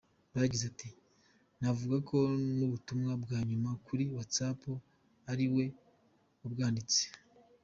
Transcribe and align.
Yagize 0.43 0.63
ati 0.71 0.89
“Navuga 1.59 1.97
ko 2.09 2.17
n’ubutumwa 2.57 3.11
bwa 3.23 3.39
nyuma 3.49 3.69
kuri 3.85 4.03
WhatsApp 4.15 4.61
ariwe 5.31 5.63
wabwanditse. 6.41 7.01